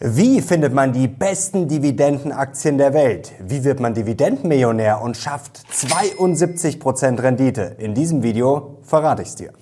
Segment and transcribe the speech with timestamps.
[0.00, 3.32] Wie findet man die besten Dividendenaktien der Welt?
[3.40, 7.74] Wie wird man Dividendenmillionär und schafft 72% Rendite?
[7.78, 9.52] In diesem Video verrate ich es dir.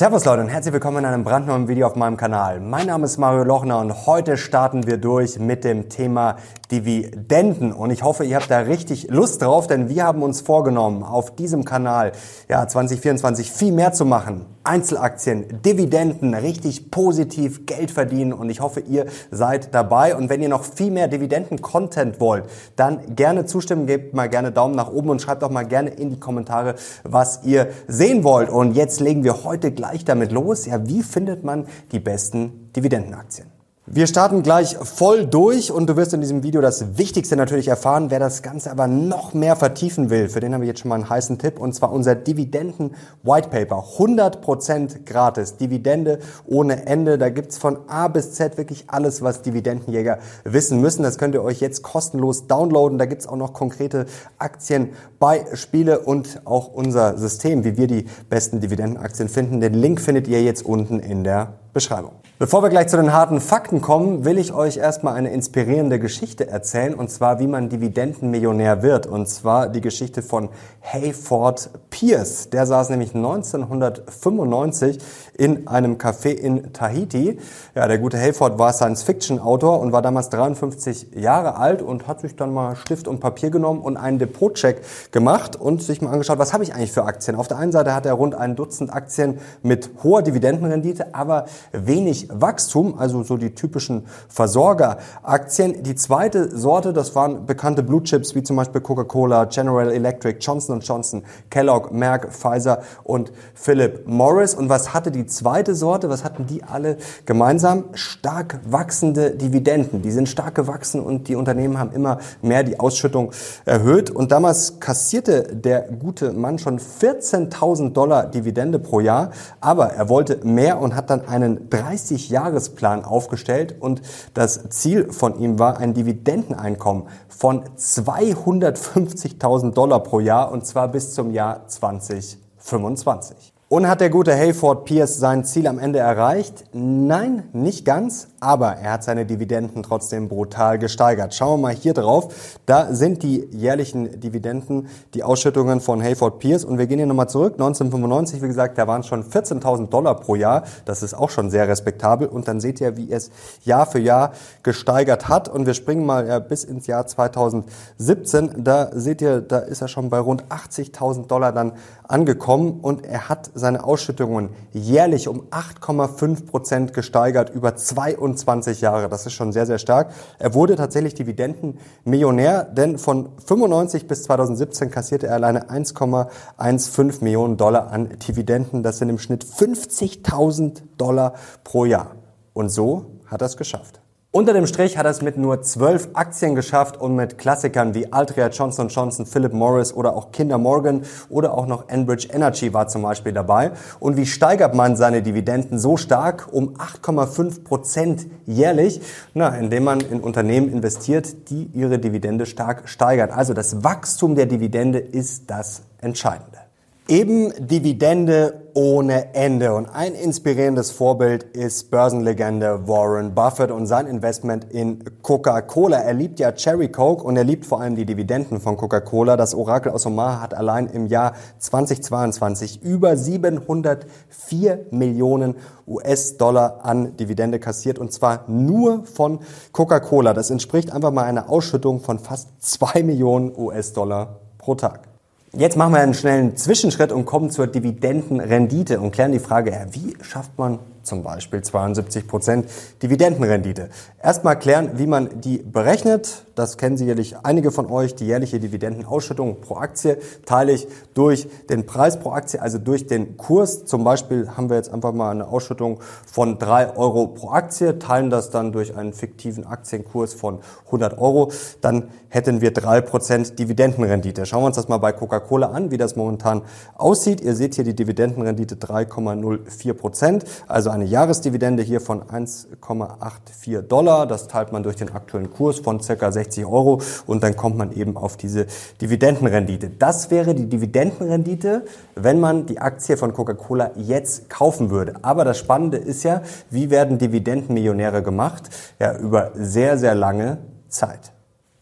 [0.00, 2.58] Servus Leute und herzlich willkommen in einem brandneuen Video auf meinem Kanal.
[2.58, 6.36] Mein Name ist Mario Lochner und heute starten wir durch mit dem Thema
[6.70, 11.02] Dividenden und ich hoffe, ihr habt da richtig Lust drauf, denn wir haben uns vorgenommen,
[11.02, 12.12] auf diesem Kanal
[12.48, 14.46] ja 2024 viel mehr zu machen.
[14.62, 20.50] Einzelaktien, Dividenden, richtig positiv Geld verdienen und ich hoffe, ihr seid dabei und wenn ihr
[20.50, 22.44] noch viel mehr Dividenden-Content wollt,
[22.76, 26.10] dann gerne zustimmen, gebt mal gerne Daumen nach oben und schreibt auch mal gerne in
[26.10, 30.66] die Kommentare, was ihr sehen wollt und jetzt legen wir heute gleich damit los.
[30.66, 33.59] Ja, wie findet man die besten Dividendenaktien?
[33.92, 38.08] Wir starten gleich voll durch und du wirst in diesem Video das Wichtigste natürlich erfahren.
[38.12, 40.94] Wer das Ganze aber noch mehr vertiefen will, für den haben wir jetzt schon mal
[40.94, 42.94] einen heißen Tipp und zwar unser Dividenden
[43.24, 43.84] White Paper.
[43.98, 45.56] 100% gratis.
[45.56, 47.18] Dividende ohne Ende.
[47.18, 51.02] Da gibt's von A bis Z wirklich alles, was Dividendenjäger wissen müssen.
[51.02, 52.96] Das könnt ihr euch jetzt kostenlos downloaden.
[52.96, 54.06] Da gibt's auch noch konkrete
[54.38, 59.60] Aktienbeispiele und auch unser System, wie wir die besten Dividendenaktien finden.
[59.60, 62.12] Den Link findet ihr jetzt unten in der Beschreibung.
[62.38, 66.48] Bevor wir gleich zu den harten Fakten kommen, will ich euch erstmal eine inspirierende Geschichte
[66.48, 70.48] erzählen, und zwar wie man Dividendenmillionär wird, und zwar die Geschichte von
[70.82, 72.48] Hayford Pierce.
[72.48, 74.98] Der saß nämlich 1995
[75.36, 77.38] in einem Café in Tahiti.
[77.74, 82.36] Ja, der gute Hayford war Science-Fiction-Autor und war damals 53 Jahre alt und hat sich
[82.36, 84.80] dann mal Stift und Papier genommen und einen Depotcheck
[85.12, 87.36] gemacht und sich mal angeschaut, was habe ich eigentlich für Aktien.
[87.36, 92.28] Auf der einen Seite hat er rund ein Dutzend Aktien mit hoher Dividendenrendite, aber wenig
[92.32, 95.82] Wachstum, also so die typischen Versorgeraktien.
[95.82, 100.80] Die zweite Sorte, das waren bekannte Blue Chips wie zum Beispiel Coca-Cola, General Electric, Johnson
[100.80, 104.54] Johnson, Kellogg, Merck, Pfizer und Philip Morris.
[104.54, 107.84] Und was hatte die zweite Sorte, was hatten die alle gemeinsam?
[107.94, 110.02] Stark wachsende Dividenden.
[110.02, 113.30] Die sind stark gewachsen und die Unternehmen haben immer mehr die Ausschüttung
[113.64, 114.10] erhöht.
[114.10, 120.40] Und damals kassierte der gute Mann schon 14.000 Dollar Dividende pro Jahr, aber er wollte
[120.44, 124.02] mehr und hat dann einen 30-Jahresplan aufgestellt und
[124.34, 131.14] das Ziel von ihm war ein Dividendeneinkommen von 250.000 Dollar pro Jahr und zwar bis
[131.14, 133.52] zum Jahr 2025.
[133.72, 136.64] Und hat der gute Hayford Pierce sein Ziel am Ende erreicht?
[136.72, 141.36] Nein, nicht ganz, aber er hat seine Dividenden trotzdem brutal gesteigert.
[141.36, 142.58] Schauen wir mal hier drauf.
[142.66, 146.64] Da sind die jährlichen Dividenden, die Ausschüttungen von Hayford Pierce.
[146.64, 147.52] Und wir gehen hier nochmal zurück.
[147.52, 150.64] 1995, wie gesagt, da waren schon 14.000 Dollar pro Jahr.
[150.84, 152.26] Das ist auch schon sehr respektabel.
[152.26, 153.30] Und dann seht ihr, wie es
[153.62, 154.32] Jahr für Jahr
[154.64, 155.48] gesteigert hat.
[155.48, 158.64] Und wir springen mal ja, bis ins Jahr 2017.
[158.64, 161.74] Da seht ihr, da ist er schon bei rund 80.000 Dollar dann
[162.08, 162.80] angekommen.
[162.82, 169.08] Und er hat seine Ausschüttungen jährlich um 8,5 Prozent gesteigert über 22 Jahre.
[169.08, 170.12] Das ist schon sehr, sehr stark.
[170.38, 177.92] Er wurde tatsächlich Dividendenmillionär, denn von 95 bis 2017 kassierte er alleine 1,15 Millionen Dollar
[177.92, 178.82] an Dividenden.
[178.82, 182.16] Das sind im Schnitt 50.000 Dollar pro Jahr.
[182.52, 183.99] Und so hat er es geschafft.
[184.32, 188.12] Unter dem Strich hat er es mit nur zwölf Aktien geschafft und mit Klassikern wie
[188.12, 192.86] Altria, Johnson Johnson, Philip Morris oder auch Kinder Morgan oder auch noch Enbridge Energy war
[192.86, 193.72] zum Beispiel dabei.
[193.98, 199.00] Und wie steigert man seine Dividenden so stark um 8,5 Prozent jährlich?
[199.34, 203.30] Na, indem man in Unternehmen investiert, die ihre Dividende stark steigern.
[203.30, 206.69] Also das Wachstum der Dividende ist das Entscheidende.
[207.10, 209.74] Eben Dividende ohne Ende.
[209.74, 215.98] Und ein inspirierendes Vorbild ist Börsenlegende Warren Buffett und sein Investment in Coca-Cola.
[215.98, 219.36] Er liebt ja Cherry Coke und er liebt vor allem die Dividenden von Coca-Cola.
[219.36, 225.56] Das Orakel aus Omaha hat allein im Jahr 2022 über 704 Millionen
[225.88, 229.40] US-Dollar an Dividende kassiert und zwar nur von
[229.72, 230.32] Coca-Cola.
[230.32, 235.09] Das entspricht einfach mal einer Ausschüttung von fast zwei Millionen US-Dollar pro Tag.
[235.52, 240.16] Jetzt machen wir einen schnellen Zwischenschritt und kommen zur Dividendenrendite und klären die Frage, wie
[240.22, 242.66] schafft man zum Beispiel 72 Prozent
[243.02, 243.88] Dividendenrendite.
[244.22, 246.44] Erstmal klären, wie man die berechnet.
[246.54, 248.14] Das kennen sicherlich einige von euch.
[248.14, 253.38] Die jährliche Dividendenausschüttung pro Aktie teile ich durch den Preis pro Aktie, also durch den
[253.38, 253.86] Kurs.
[253.86, 256.00] Zum Beispiel haben wir jetzt einfach mal eine Ausschüttung
[256.30, 261.50] von drei Euro pro Aktie, teilen das dann durch einen fiktiven Aktienkurs von 100 Euro.
[261.80, 264.44] Dann hätten wir drei Prozent Dividendenrendite.
[264.44, 266.62] Schauen wir uns das mal bei Coca-Cola an, wie das momentan
[266.96, 267.40] aussieht.
[267.40, 270.44] Ihr seht hier die Dividendenrendite 3,04 Prozent.
[270.68, 274.26] Also also eine Jahresdividende hier von 1,84 Dollar.
[274.26, 277.92] Das teilt man durch den aktuellen Kurs von circa 60 Euro und dann kommt man
[277.92, 278.66] eben auf diese
[279.00, 279.90] Dividendenrendite.
[279.90, 281.84] Das wäre die Dividendenrendite,
[282.16, 285.14] wenn man die Aktie von Coca-Cola jetzt kaufen würde.
[285.22, 288.68] Aber das Spannende ist ja, wie werden Dividendenmillionäre gemacht?
[288.98, 290.58] Ja, über sehr, sehr lange
[290.88, 291.32] Zeit.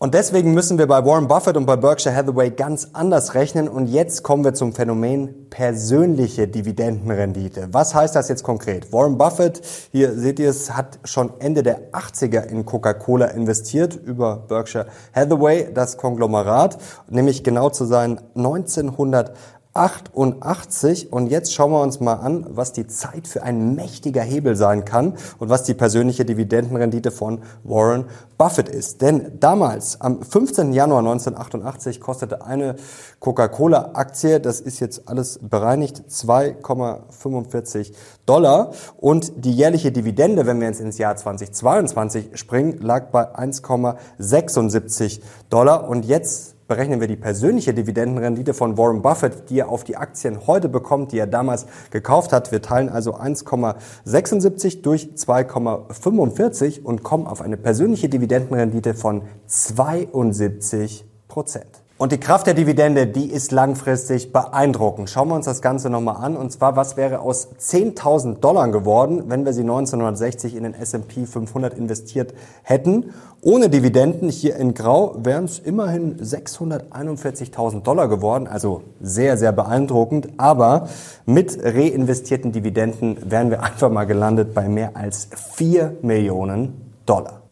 [0.00, 3.66] Und deswegen müssen wir bei Warren Buffett und bei Berkshire Hathaway ganz anders rechnen.
[3.68, 7.70] Und jetzt kommen wir zum Phänomen persönliche Dividendenrendite.
[7.72, 8.92] Was heißt das jetzt konkret?
[8.92, 9.60] Warren Buffett,
[9.90, 15.66] hier seht ihr es, hat schon Ende der 80er in Coca-Cola investiert über Berkshire Hathaway,
[15.74, 16.78] das Konglomerat,
[17.08, 19.32] nämlich genau zu sein 1900
[19.78, 24.56] 88 und jetzt schauen wir uns mal an, was die Zeit für ein mächtiger Hebel
[24.56, 29.02] sein kann und was die persönliche Dividendenrendite von Warren Buffett ist.
[29.02, 30.72] Denn damals, am 15.
[30.72, 32.74] Januar 1988, kostete eine
[33.20, 37.92] Coca-Cola-Aktie, das ist jetzt alles bereinigt, 2,45
[38.26, 45.20] Dollar und die jährliche Dividende, wenn wir jetzt ins Jahr 2022 springen, lag bei 1,76
[45.48, 49.96] Dollar und jetzt berechnen wir die persönliche Dividendenrendite von Warren Buffett, die er auf die
[49.96, 52.52] Aktien heute bekommt, die er damals gekauft hat.
[52.52, 61.87] Wir teilen also 1,76 durch 2,45 und kommen auf eine persönliche Dividendenrendite von 72 Prozent.
[62.00, 65.10] Und die Kraft der Dividende, die ist langfristig beeindruckend.
[65.10, 66.36] Schauen wir uns das Ganze nochmal an.
[66.36, 71.26] Und zwar, was wäre aus 10.000 Dollar geworden, wenn wir sie 1960 in den S&P
[71.26, 73.12] 500 investiert hätten?
[73.42, 78.46] Ohne Dividenden, hier in Grau, wären es immerhin 641.000 Dollar geworden.
[78.46, 80.28] Also sehr, sehr beeindruckend.
[80.36, 80.88] Aber
[81.26, 87.47] mit reinvestierten Dividenden wären wir einfach mal gelandet bei mehr als 4 Millionen Dollar.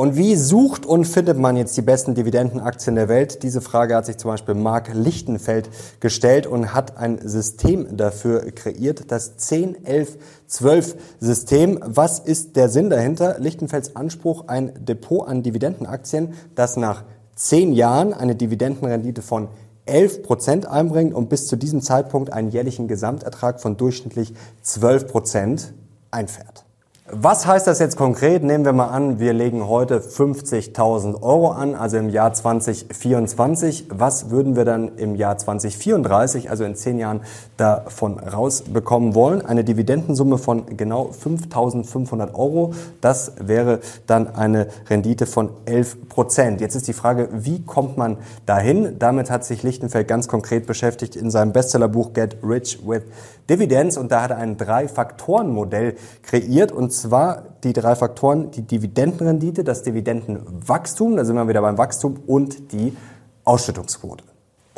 [0.00, 3.42] Und wie sucht und findet man jetzt die besten Dividendenaktien der Welt?
[3.42, 5.68] Diese Frage hat sich zum Beispiel Mark Lichtenfeld
[6.00, 10.16] gestellt und hat ein System dafür kreiert, das 10, 11,
[10.46, 11.80] 12 System.
[11.84, 13.38] Was ist der Sinn dahinter?
[13.40, 17.04] Lichtenfelds Anspruch, ein Depot an Dividendenaktien, das nach
[17.34, 19.48] 10 Jahren eine Dividendenrendite von
[19.84, 24.32] 11 Prozent einbringt und bis zu diesem Zeitpunkt einen jährlichen Gesamtertrag von durchschnittlich
[24.62, 25.74] 12 Prozent
[26.10, 26.64] einfährt.
[27.12, 28.44] Was heißt das jetzt konkret?
[28.44, 33.86] Nehmen wir mal an, wir legen heute 50.000 Euro an, also im Jahr 2024.
[33.88, 37.22] Was würden wir dann im Jahr 2034, also in zehn Jahren,
[37.56, 39.44] davon rausbekommen wollen?
[39.44, 42.74] Eine Dividendensumme von genau 5.500 Euro.
[43.00, 46.60] Das wäre dann eine Rendite von 11 Prozent.
[46.60, 49.00] Jetzt ist die Frage, wie kommt man dahin?
[49.00, 53.02] Damit hat sich Lichtenfeld ganz konkret beschäftigt in seinem Bestsellerbuch Get Rich with
[53.50, 59.64] Dividends und da hat er ein Drei-Faktoren-Modell kreiert und zwar die drei Faktoren, die Dividendenrendite,
[59.64, 62.96] das Dividendenwachstum, da sind wir wieder beim Wachstum und die
[63.44, 64.29] Ausschüttungsquote.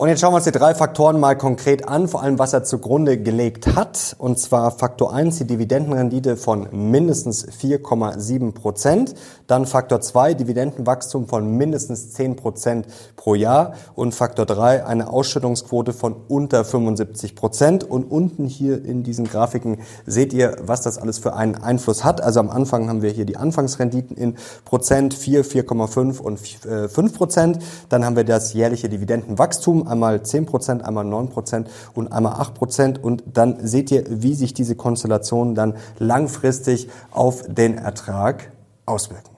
[0.03, 2.65] Und jetzt schauen wir uns die drei Faktoren mal konkret an, vor allem was er
[2.65, 4.17] zugrunde gelegt hat.
[4.19, 9.15] Und zwar Faktor 1, die Dividendenrendite von mindestens 4,7 Prozent.
[9.47, 13.75] Dann Faktor 2, Dividendenwachstum von mindestens 10 Prozent pro Jahr.
[13.95, 17.85] Und Faktor 3, eine Ausschüttungsquote von unter 75 Prozent.
[17.85, 22.21] Und unten hier in diesen Grafiken seht ihr, was das alles für einen Einfluss hat.
[22.21, 24.35] Also am Anfang haben wir hier die Anfangsrenditen in
[24.65, 26.67] Prozent, 4, 4,5 und 5
[26.97, 27.61] äh, Prozent.
[27.89, 32.99] Dann haben wir das jährliche Dividendenwachstum einmal 10%, einmal 9% und einmal 8%.
[32.99, 38.51] Und dann seht ihr, wie sich diese Konstellationen dann langfristig auf den Ertrag
[38.87, 39.31] auswirken.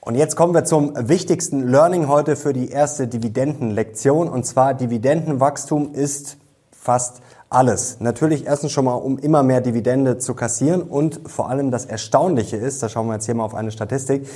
[0.00, 4.28] Und jetzt kommen wir zum wichtigsten Learning heute für die erste Dividendenlektion.
[4.28, 6.38] Und zwar Dividendenwachstum ist
[6.70, 7.20] fast
[7.50, 8.00] alles.
[8.00, 12.56] Natürlich erstens schon mal, um immer mehr Dividende zu kassieren und vor allem das Erstaunliche
[12.56, 14.26] ist, da schauen wir jetzt hier mal auf eine Statistik,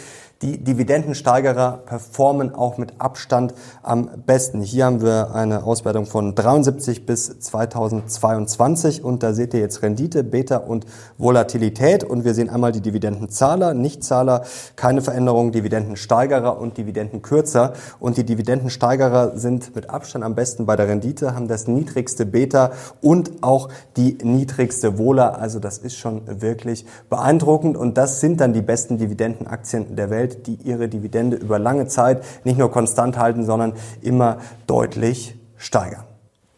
[0.42, 4.60] die Dividendensteigerer performen auch mit Abstand am besten.
[4.60, 10.24] Hier haben wir eine Auswertung von 73 bis 2022 und da seht ihr jetzt Rendite,
[10.24, 10.84] Beta und
[11.16, 12.02] Volatilität.
[12.02, 14.42] Und wir sehen einmal die Dividendenzahler, Nichtzahler,
[14.74, 17.74] keine Veränderung, Dividendensteigerer und Dividendenkürzer.
[18.00, 22.72] Und die Dividendensteigerer sind mit Abstand am besten bei der Rendite, haben das niedrigste Beta
[23.00, 27.76] und auch die niedrigste Vola, also das ist schon wirklich beeindruckend.
[27.76, 32.22] Und das sind dann die besten Dividendenaktien der Welt die ihre Dividende über lange Zeit
[32.44, 36.04] nicht nur konstant halten, sondern immer deutlich steigern.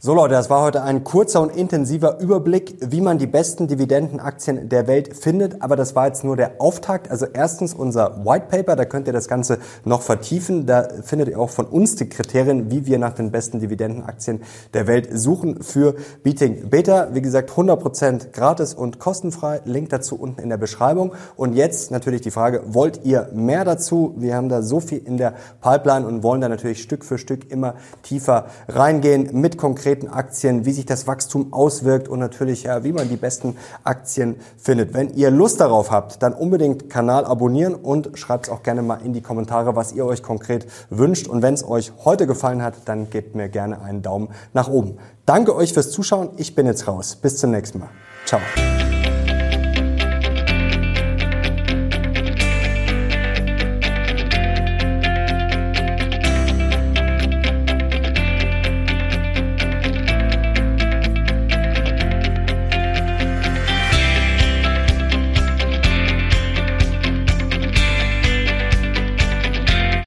[0.04, 4.68] So Leute, das war heute ein kurzer und intensiver Überblick, wie man die besten Dividendenaktien
[4.68, 5.62] der Welt findet.
[5.62, 7.10] Aber das war jetzt nur der Auftakt.
[7.10, 10.66] Also erstens unser White Paper, da könnt ihr das Ganze noch vertiefen.
[10.66, 14.42] Da findet ihr auch von uns die Kriterien, wie wir nach den besten Dividendenaktien
[14.74, 17.08] der Welt suchen für Beating Beta.
[17.14, 19.62] Wie gesagt, 100% gratis und kostenfrei.
[19.64, 21.14] Link dazu unten in der Beschreibung.
[21.34, 24.12] Und jetzt natürlich die Frage, wollt ihr mehr dazu?
[24.18, 25.32] Wir haben da so viel in der
[25.62, 30.64] Pipeline und wollen da natürlich Stück für Stück immer tiefer reingehen mit konkreten konkreten Aktien,
[30.64, 34.92] wie sich das Wachstum auswirkt und natürlich, ja, wie man die besten Aktien findet.
[34.92, 38.98] Wenn ihr Lust darauf habt, dann unbedingt Kanal abonnieren und schreibt es auch gerne mal
[39.04, 41.28] in die Kommentare, was ihr euch konkret wünscht.
[41.28, 44.98] Und wenn es euch heute gefallen hat, dann gebt mir gerne einen Daumen nach oben.
[45.26, 46.30] Danke euch fürs Zuschauen.
[46.36, 47.16] Ich bin jetzt raus.
[47.16, 47.90] Bis zum nächsten Mal.
[48.26, 48.40] Ciao.